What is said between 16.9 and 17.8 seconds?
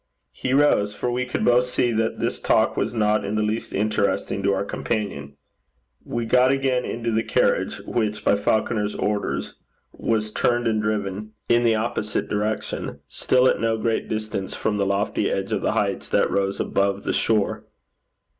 the shore.